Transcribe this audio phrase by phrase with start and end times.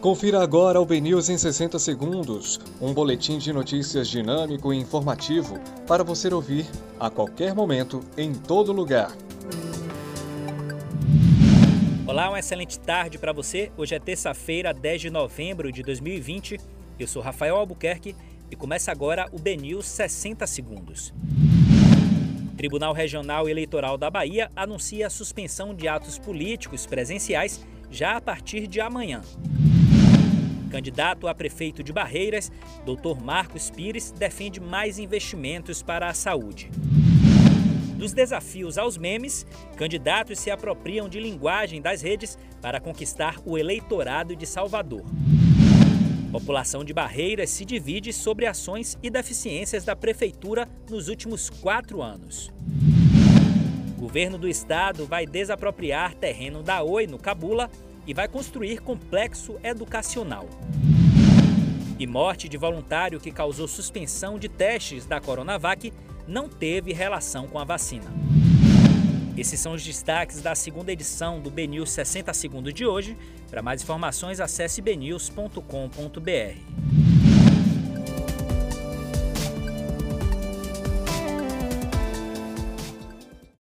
[0.00, 6.02] Confira agora o BNews em 60 segundos, um boletim de notícias dinâmico e informativo para
[6.02, 6.64] você ouvir
[6.98, 9.14] a qualquer momento, em todo lugar.
[12.06, 13.70] Olá, uma excelente tarde para você.
[13.76, 16.58] Hoje é terça-feira, 10 de novembro de 2020.
[16.98, 18.16] Eu sou Rafael Albuquerque
[18.50, 21.12] e começa agora o BNews 60 segundos.
[22.56, 27.60] Tribunal Regional Eleitoral da Bahia anuncia a suspensão de atos políticos presenciais
[27.90, 29.20] já a partir de amanhã.
[30.70, 32.50] Candidato a prefeito de Barreiras,
[32.86, 33.20] Dr.
[33.20, 36.70] Marcos Pires defende mais investimentos para a saúde.
[37.96, 39.46] Dos desafios aos memes,
[39.76, 45.04] candidatos se apropriam de linguagem das redes para conquistar o eleitorado de Salvador.
[46.32, 52.50] População de Barreiras se divide sobre ações e deficiências da prefeitura nos últimos quatro anos.
[53.98, 57.68] Governo do estado vai desapropriar terreno da Oi, no Cabula,
[58.10, 60.48] e vai construir complexo educacional.
[61.96, 65.92] E morte de voluntário que causou suspensão de testes da Coronavac
[66.26, 68.12] não teve relação com a vacina.
[69.36, 73.16] Esses são os destaques da segunda edição do BNews 60 Segundos de hoje.
[73.48, 76.99] Para mais informações, acesse bnews.com.br.